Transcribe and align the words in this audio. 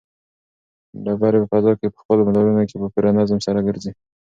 ډبرې 1.03 1.39
په 1.43 1.47
فضا 1.51 1.71
کې 1.79 1.87
په 1.93 1.97
خپلو 2.01 2.21
مدارونو 2.27 2.61
کې 2.69 2.75
په 2.81 2.87
پوره 2.93 3.11
نظم 3.19 3.39
سره 3.47 3.59
ګرځي. 3.67 3.91